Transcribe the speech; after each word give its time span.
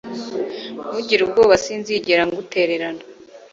Ntugire 0.89 1.21
ubwoba 1.23 1.55
Sinzigera 1.63 2.23
ngutererana 2.29 3.01